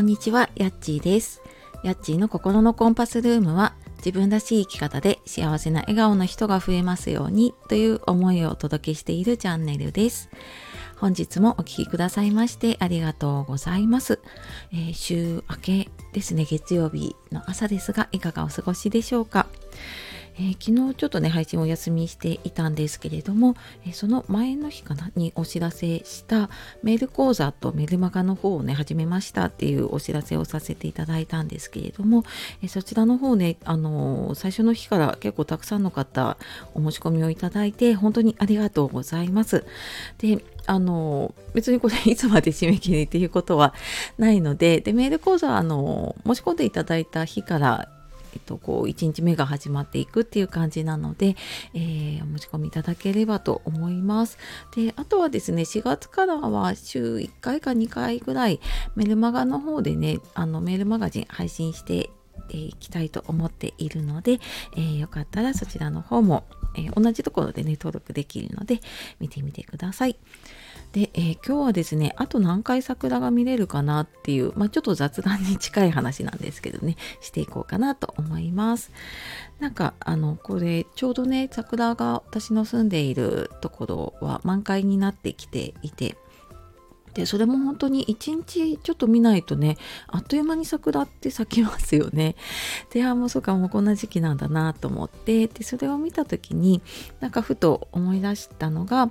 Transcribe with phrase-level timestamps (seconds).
[0.00, 1.42] こんにちは、やっちーです。
[1.84, 10.30] やっちーの心のコンパスルームは、自分らしい生き方で幸せな笑顔の人が増えますようにという思いをお届けしているチャンネルです。
[10.96, 14.20] 本日もお聴きくださいましてありがとうございます。
[14.72, 19.48] えー週明けですね、月曜日の朝ですが、いかがお過ごしでしょうか。
[20.40, 26.48] えー昨日ちょっとね配信お休みしていたんですけれども、えーその前の日かなにお知らせした
[26.82, 32.24] メール講座とメルマガの方をね始めましたっていうお知らせをさせていただいたんですけれども、
[32.62, 36.38] えーそちらの方ね、あの最初の日から結構たくさんの方
[36.74, 39.66] お申し込みをいただいて本当にありがとうございます。
[40.18, 43.74] であの別にこれ いつまで締め切りっていうことは
[44.18, 47.88] ないのででメール講座あの申し込んでいただいた日から
[48.34, 51.36] えっと、こう1日目が始まっていくっていう感じなので、
[51.74, 54.38] えーお持ち込みいただければと思います。
[54.74, 58.60] であとはですね4月からは週1回か2回ぐらい
[58.94, 62.10] メルマガの方でねあのメールマガジン配信して
[62.50, 64.38] えーいきたいと思っているので、
[64.76, 66.44] えーよかったらそちらの方も、
[66.76, 68.80] えー同じところでね登録できるので
[69.18, 70.16] 見てみてください。
[70.92, 78.90] で、えー今日はですねあと何回桜が見れるかなっていう、まあ、ちょっと雑談に近い話なんですけどねしていこうかなと思います。
[79.58, 86.16] なんかあのこれちょうどね桜が私の住んでいるところは満開になってきていて
[87.14, 92.36] でそれも本当に一日ちょっと見ないとねあっという間に桜って咲きますよね。
[92.92, 96.82] であもうそうかもうこんな時期なんだなと思ってでそれを見た時に
[97.20, 99.10] なんかふと思い出したのが、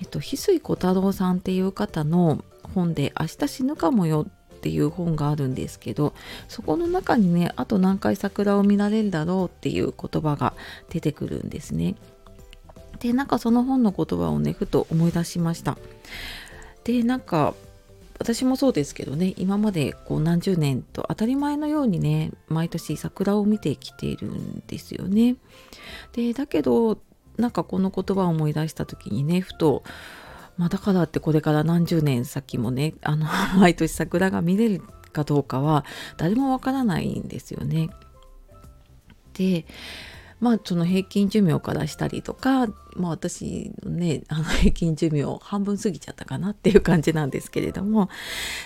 [0.00, 4.26] えっと、翡翠小太郎さんっていう方の本で「明日死ぬかもよ」
[4.58, 6.12] っていう本があるんですけど
[6.48, 10.52] そこの中にねあと何回桜を見られるだろうっていう言葉が
[10.90, 11.94] 出てくるんですね。
[12.98, 15.78] でなんかその本の言葉をねふと思い出しました。
[16.88, 17.54] でなんか
[18.18, 25.36] 私もそうですけどね今までこう何十年と当たり前のようにね毎年桜を見てきているんですよね。
[26.14, 26.98] でだけど
[27.36, 29.82] なんかこの言葉を思い出した時にねふと
[30.56, 33.26] まあだからってこれから何十年先もねあの
[33.60, 34.82] 毎年桜が見れる
[35.12, 35.84] かどうかは
[36.16, 37.90] 誰もわからないんですよね。
[39.34, 39.66] で
[40.40, 48.08] まあその平均寿命からしたりとか、まあ、私のねあの平均寿命半分過ぎちゃったかなっていう感じなんですけれども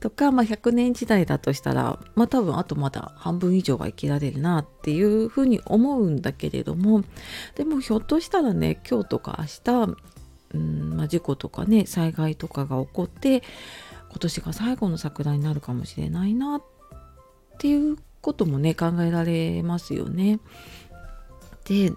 [0.00, 7.02] とか、まあ、100年時代だとしたらまあ多分あとまだ半分以上は生きられるなっていうふうに思うんだけれども
[7.54, 9.96] でもひょっとしたらね今日とか明日
[10.54, 13.42] うんまあ、事故とかね災害とかが起こって
[14.08, 16.62] 今年が最後の桜になるかもしれないなっ
[17.58, 20.38] ていうこともね考えられますよね。
[21.64, 21.92] で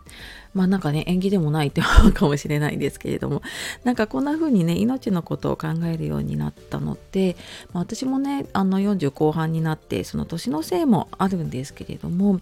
[0.54, 3.42] まあなんかね縁起でもないって思うかもしれないんですけれども。
[3.84, 7.36] なんかこんな風にね命のことを考えるようになったのって、
[7.74, 12.40] まあ、私もねあの40後半になってその年のせいもあるんですけれども、ま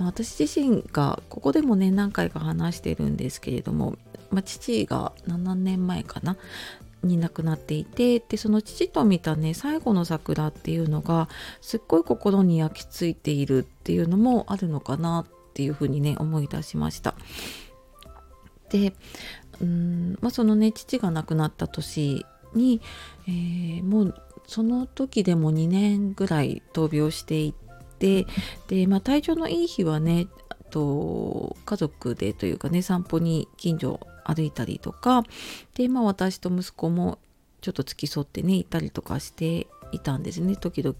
[0.00, 3.96] あ、私自身がここでもね何回か話してるんですけれども、
[4.30, 6.36] まあ、父が7年前かな
[7.02, 11.28] に亡くなっていてでその父と見たね最後の桜っていうのが
[11.60, 17.16] すっごい心に焼き付いているっていうのもあるのかなってていうふうにね思い出しました。
[18.70, 18.94] で
[19.60, 22.24] うん、まあ、そのね父が亡くなった年
[22.54, 22.80] に、
[23.26, 24.14] えーもう
[24.46, 27.52] その時でも2年ぐらい闘病してい
[27.98, 28.26] て
[28.68, 30.26] で、まあ、体調のいい日はね
[30.70, 35.22] と家族でというかね散歩に近所歩いたりとか
[35.74, 37.18] で、まあ、私と息子も
[37.60, 40.96] ちょっと付き添ってね行ったりとかしていたんですね時々。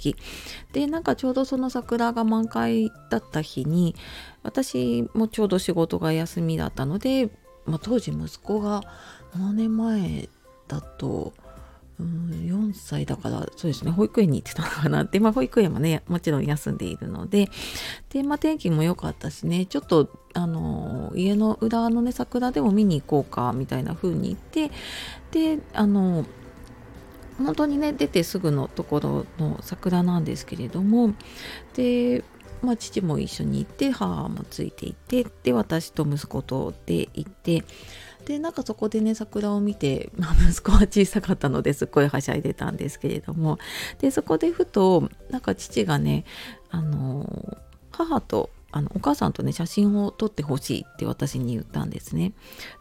[0.72, 3.94] でなんかちょうどその桜が満開だった日に
[4.42, 7.30] 私もちょうど仕事が休みだったので、
[7.66, 8.82] まあ、当時息子が
[9.34, 10.28] 7年前
[10.66, 11.32] だと。
[12.00, 17.48] うん4歳だからそうですね保育園に行ってたのかなって、まあ、保育園もねもちろん休んでいるので
[18.10, 24.38] で、まあ、天気も良かったしねちょっとあの家の裏のね桜でも見に行こうかみたいな風に言っ
[24.68, 24.70] て
[25.32, 26.24] であの
[27.38, 31.14] 本当にね出てすぐのところの桜なんですけれども
[31.74, 32.24] で、
[32.62, 37.64] まあ、父も一緒に行って母もついていてで私と息子とで行って
[38.24, 43.58] でなんかそこでね桜を見て、 まあ、息子は小さかったのですっごいはしゃいでたんですけれども
[44.00, 46.24] でそこでふとなんか父がね
[46.70, 47.56] あの
[47.90, 52.32] 母とあのお母さんとね写真を撮ってほしいって私に言ったんですね。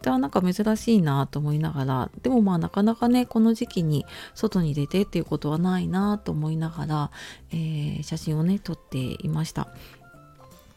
[0.01, 4.05] であなんか珍しいなと思いながらでもまあなかなかねこの時期に
[4.35, 7.11] 外に出てっていうことはないなと思いながら、
[7.51, 9.69] えー写真をね撮っていました。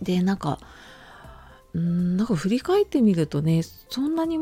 [0.01, 0.59] でなんか
[1.75, 4.39] うんなんか振り返ってみるとねそんなに、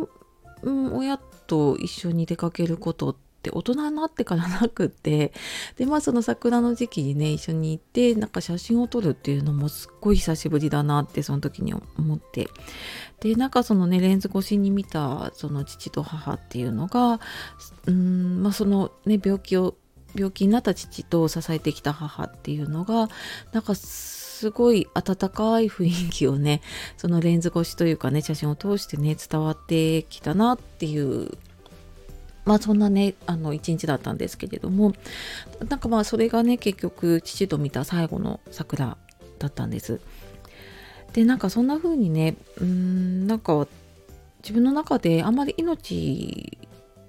[0.62, 5.32] うん、親と一緒に出かけることってって大人になってからなくって
[5.76, 12.48] でまあその桜の時期にね一緒に行ってなんか写真を撮るっていうのもすっごい久しぶりだなってその時に思って。
[13.20, 17.20] でなんかそのねレンズ越しに見たその父と母っていうのが
[17.86, 19.74] うんまあそのね病気を
[20.14, 23.08] 病気になった父と支えてきた母っていうのが
[23.52, 26.62] なんかすごい温かい雰囲気をね
[26.96, 31.36] そのレンズ越しというかね写真を通してね伝わってきたなっていう
[32.48, 34.94] まあそんなねあの一日だったんですけれども
[35.68, 38.96] なんかまあそれがね結局父と見た最後の桜
[39.38, 40.00] だったんです。
[41.12, 43.68] でなんかそんな風にねうんなんか
[44.42, 46.58] 自分の中であんまり命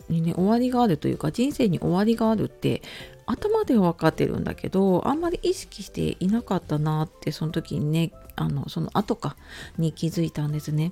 [0.09, 2.81] にね終わりがあるというか人生に終わりがあるって
[3.25, 9.37] 頭では分かってるんだけどあんまり意識していなかったなってその時にねあのその後か
[9.77, 10.91] に気づいたんですね。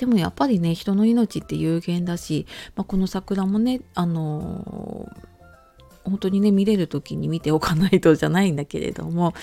[0.00, 5.06] でもやっぱりね人の命って有限だし、まあ、この桜もねあの
[6.04, 9.34] 本当にね見れる時に見ておかないとじゃないんだけれども、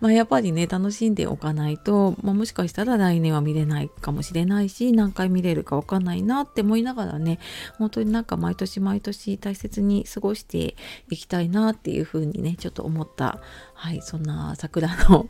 [0.00, 7.38] まあ、やっぱりね楽しんでおかないと、まあ、もしかしたら来年は見れないかもしれないし何回見れるか分かんないなって思いながらね
[7.76, 10.76] 本当になんか毎年毎年大切に過ごして
[11.10, 13.42] いきたいなっていうふうにねちょっと思った
[13.74, 15.28] はいそんな桜の、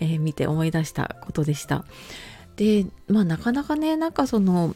[0.00, 1.84] え、見て思い出したことでした。
[2.56, 4.74] でまあなかなかねなんかその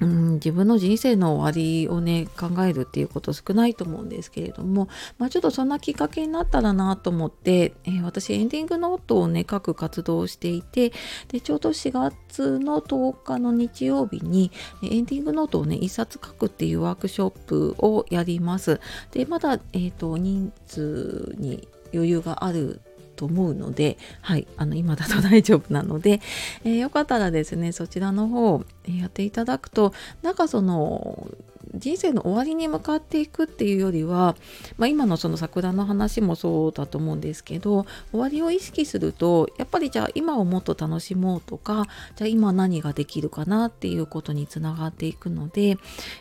[0.00, 4.88] うん、自分の人生の終わりをね考えるっていうこと少ないと思うんですけれども、
[5.18, 10.92] まあ、ちょっとそんなきっかけになったらなと思って、えー、私エンディングノートをね書く活動をしていて
[11.28, 14.52] でちょうど4月の10日の日曜日に
[14.82, 18.80] エンディングノートをね1冊書くっていうワークショップをやります。
[19.10, 22.80] でまだ、えーと人数に余裕がある
[23.18, 26.20] と思うので、はい、あの今だと大丈夫なので、
[26.64, 29.92] えー、よかったらですねそちらの方やっていただくと
[30.22, 31.26] なんかその
[31.74, 34.36] 人生の終わりに向かっていくっていうよりは、
[34.76, 41.86] まあ、今のその桜の話もそうだと思うんですけど終わりを意識するとやっぱりじゃあ今をもっと楽しもうとか
[42.16, 45.78] じゃあ今何ができるかなっていうことにつながっていくので、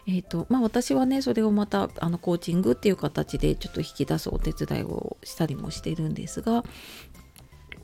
[0.07, 6.63] えーとまあ、私はねそれをまたあのコーチングっていう形でちょっと引き出すお手伝いをしたりもしてるんですが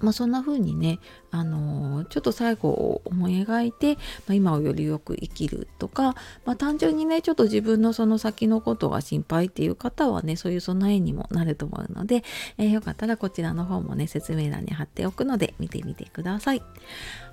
[0.04, 1.00] まあ、そんな風にね、
[1.32, 4.02] あのー、ちょっと最後を思い描いて、ま
[4.32, 6.16] あ、今をよりよく生きるとか、
[6.46, 12.24] まあ、単純にねちょっと自分のその先のことが心配っていう方はねそういう備えにもなると思うので、
[12.58, 16.62] えー、よかったらこちらの方もね説明欄に貼っておくので見てみてください。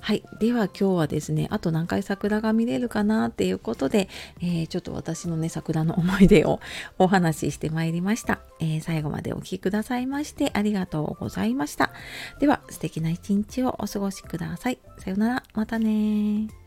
[0.02, 0.22] はい。
[0.38, 4.08] では今日はですね、あと何回桜が見れるかなっていうことで、
[4.40, 6.60] えー、ちょっと私のね、桜の思い出を
[6.98, 8.40] お話ししてまいりました。
[8.60, 11.90] え、最後までお聴きくださいましてありがとうございました。
[12.38, 14.78] ではは、素敵な一日をお過ごしください。
[14.98, 15.42] さようなら。
[15.54, 16.59] またね